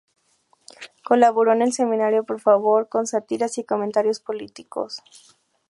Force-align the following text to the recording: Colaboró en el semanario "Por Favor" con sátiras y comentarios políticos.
Colaboró 1.03 1.53
en 1.53 1.61
el 1.61 1.73
semanario 1.73 2.23
"Por 2.23 2.41
Favor" 2.41 2.89
con 2.89 3.05
sátiras 3.05 3.59
y 3.59 3.65
comentarios 3.65 4.19
políticos. 4.19 5.03